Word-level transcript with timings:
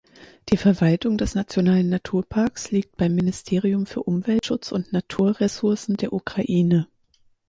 Die 0.49 0.57
Verwaltung 0.57 1.19
des 1.19 1.35
Nationalen 1.35 1.89
Naturparks 1.89 2.71
liegt 2.71 2.97
beim 2.97 3.13
Ministerium 3.13 3.85
für 3.85 4.01
Umweltschutz 4.01 4.71
und 4.71 4.91
Naturressourcen 4.91 5.95
der 5.95 6.11
Ukraine. 6.11 6.87